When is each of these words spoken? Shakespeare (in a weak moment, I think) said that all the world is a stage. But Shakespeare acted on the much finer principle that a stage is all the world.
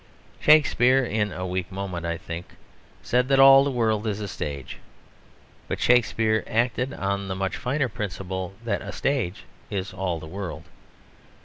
Shakespeare 0.39 1.05
(in 1.05 1.31
a 1.31 1.45
weak 1.45 1.71
moment, 1.71 2.07
I 2.07 2.17
think) 2.17 2.55
said 3.03 3.27
that 3.27 3.39
all 3.39 3.63
the 3.63 3.69
world 3.69 4.07
is 4.07 4.19
a 4.19 4.27
stage. 4.27 4.79
But 5.67 5.79
Shakespeare 5.79 6.43
acted 6.47 6.91
on 6.95 7.27
the 7.27 7.35
much 7.35 7.55
finer 7.55 7.87
principle 7.87 8.53
that 8.65 8.81
a 8.81 8.93
stage 8.93 9.43
is 9.69 9.93
all 9.93 10.19
the 10.19 10.25
world. 10.25 10.63